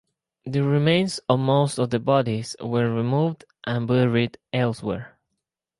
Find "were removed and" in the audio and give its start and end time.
2.59-3.87